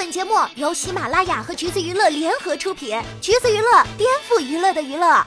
[0.00, 5.22] 本节目由喜马拉雅和橘子娱乐联合出品，橘子娱乐颠覆娱乐的娱乐。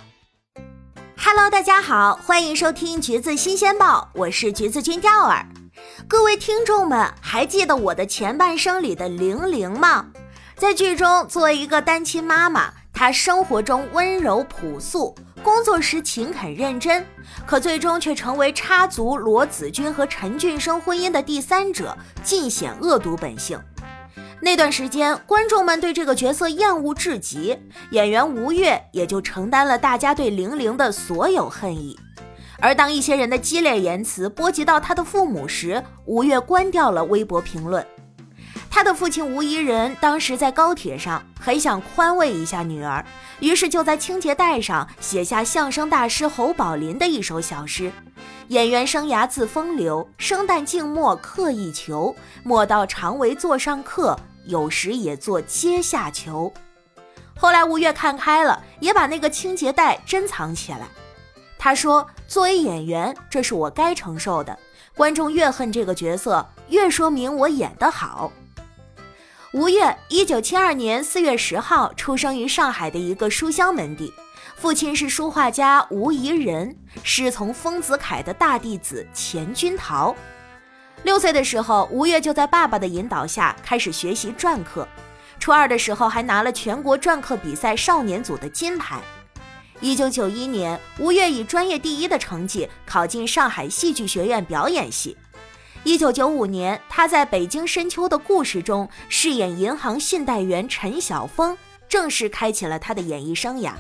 [1.16, 5.46] Hello，大家好，欢迎收听橘子新鲜报，我是橘子君钓儿。
[6.08, 10.08] 各位听众们，还记得我的前半生里的玲玲吗？
[10.56, 15.14] 在剧中，作为一个单亲妈妈，她生活中温柔朴素，
[15.44, 17.06] 工作时勤恳认真，
[17.46, 23.62] 可最终却成为插足罗子君和陈俊生婚姻的第三者，尽显恶毒本性。
[24.42, 27.58] 那段时间，观众们对这个角色厌恶至极，
[27.92, 31.98] 演员吴越也就承担了大家对玲玲的所有恨意。
[32.60, 37.86] 而当一些人的激烈言辞波及到他的父母时，吴越关掉了微博评论。
[38.70, 43.06] 他的父亲吴怡人当时在高铁上，很想宽慰一下女儿，
[43.40, 47.92] 于是就在清洁带上写下相声大师侯宝林的一首小诗
[48.50, 56.52] ：“演员生涯自风流，生旦净末刻意求，莫道常为座上客。”有时也做阶下囚。
[57.34, 60.82] 后来吴越看开了，也把那个清洁袋珍藏起来。
[61.58, 64.60] 他说：“作为演员，这是我该承受的。
[64.98, 68.34] 观众越恨这个角色，越说明我演得好。”
[69.54, 74.14] 吴越，一九七二年四月十号出生于上海的一个书香门第，
[74.64, 80.16] 父亲是书画家吴怡人，师从丰子恺的大弟子钱君陶。
[81.04, 84.88] 六岁的时候，吴越就在爸爸的引导下开始学习篆刻。
[85.38, 89.02] 初二的时候，还拿了全国篆刻比赛少年组的金牌。
[89.82, 95.18] 一九九一年，吴越以专业第一的成绩考进上海戏剧学院表演系。
[95.84, 101.58] 一九九五年，他在北京深秋的故事中饰演银行信贷员陈晓峰，
[101.90, 103.74] 正式开启了他的演艺生涯。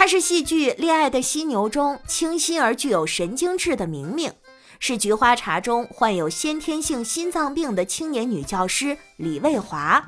[0.00, 4.32] 他是戏剧《恋爱的犀牛》中清新而具有神经质的明明。
[4.78, 10.02] 是《菊花茶》中患有先天性心脏病的青年女教师李卫华，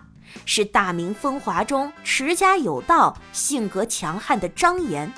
[0.47, 5.13] 是《大明风华》中持家有道、性格强悍的张岩，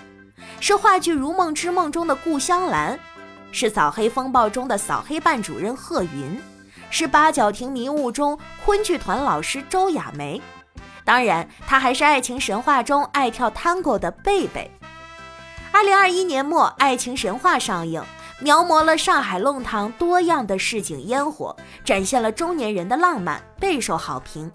[0.58, 2.98] 是话剧《如梦之梦》中的顾香兰，
[3.52, 6.42] 是《扫黑风暴》中的扫黑办主任贺云，
[6.90, 10.42] 是《八角亭迷雾》中昆剧团老师周雅梅。
[11.05, 14.70] 当然，她还是《爱情神话》中爱跳探戈的贝贝。
[15.70, 18.03] 二零二一年末，《爱情神话》上映。
[18.41, 21.55] 描摹了上海弄堂多样的市井烟火，
[21.85, 24.51] 展现了中年人的浪漫，备受好评。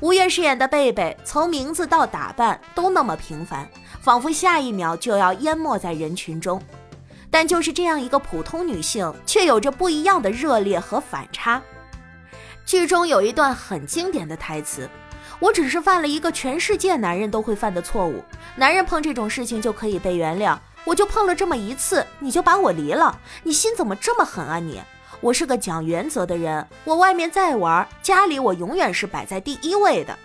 [0.00, 3.66] 吴越饰演的贝贝，从名字到打扮都那么平凡，
[4.02, 6.60] 仿佛下一秒就要淹没在人群中。
[7.30, 11.62] 但就是这样一个普通女性，却有着不一样的热烈和反差。
[12.66, 14.90] 剧中有一段很经典的台词
[15.40, 18.22] ：“我只是犯了一个全世界男人都会犯的错误，
[18.56, 23.18] 男人碰这种事情就可以被原谅。”我就碰了这么一次，你就把我离了？
[23.42, 24.82] 你心怎么这么狠啊你？
[25.22, 30.18] 我是个讲原则的人，我外面再玩，家里我永远是摆在第一位的。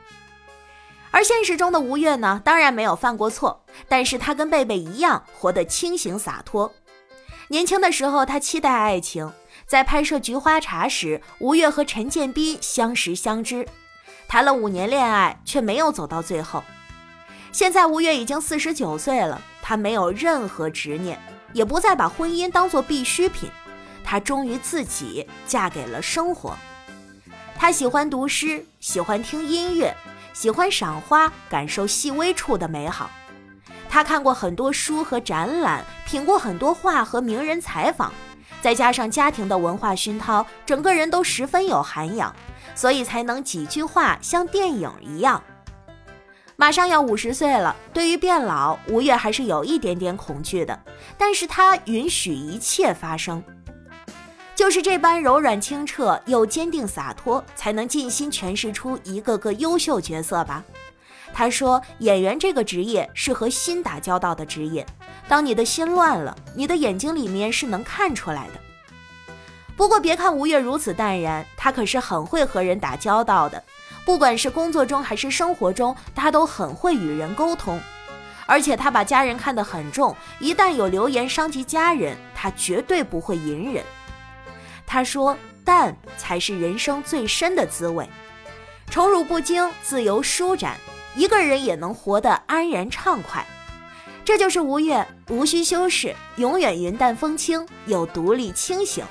[1.12, 6.74] 而现实中的吴越呢，当然没有犯过错，但是他跟贝贝一样，活得清醒洒脱。
[7.48, 9.32] 年轻的时候，他期待爱情，
[9.66, 13.66] 在拍摄《菊花茶》时，吴越和陈建斌相识相知，
[14.30, 16.64] 谈了五年恋爱，却没有走到最后。
[17.52, 19.42] 现在吴越已经四十九岁了。
[19.62, 21.20] 他没有任何执念，
[21.54, 23.50] 也不再把婚姻当作必需品。
[24.04, 26.56] 他忠于自己，嫁给了生活。
[27.56, 29.96] 他喜欢读诗，喜欢听音乐，
[30.34, 33.10] 喜欢赏花，感受细微处的美好。
[33.90, 38.12] 他看过很多书和展览，品过很多画和名人采访，
[38.62, 42.36] 再加上家庭的文化熏陶，整个人都十分有涵养，
[42.80, 45.44] 所以才能几句话像电影一样。
[46.56, 50.80] 马上要五十岁了，对于变老，吴越还是有一点点恐惧的。
[51.18, 53.44] 但是他允许一切发生，
[54.56, 60.64] 就是这般柔软清澈又坚定洒脱，才能尽心诠释出一个个优秀角色吧。
[61.34, 64.86] 他说：“演员这个职业是和心打交道的职业，
[65.28, 68.54] 当你的心乱了，你的眼睛里面是能看出来的。”
[69.80, 73.64] 不过别看吴越如此淡然，他可是很会和人打交道的。
[74.04, 77.80] 不管是工作中还是生活中，他都很会与人沟通，
[78.46, 83.82] 而且他把家人看得很重，一旦有流言伤及家人，他绝对不会隐忍。
[84.86, 88.06] 他说：“淡才是人生最深的滋味，
[88.92, 90.76] 宠辱不惊，自由舒展，
[91.16, 93.46] 一个人也能活得安然畅快。”
[94.26, 99.06] 这就是吴越，无需修饰，永远云淡风轻，又独立清醒，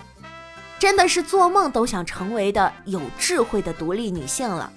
[0.78, 4.70] 真的是做梦都想成为的有智慧的独立女性了。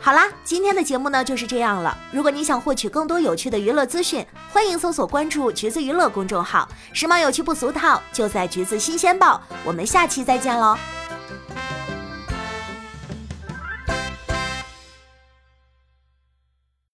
[0.00, 1.96] 好啦，今天的节目呢就是这样了。
[2.10, 9.40] 如果你想获取更多有趣的娱乐资讯，欢迎搜索关注“橘子娱乐”公众号，时髦有趣不俗套，就在“橘子新鲜报”。
[9.64, 10.76] 我们下期再见喽！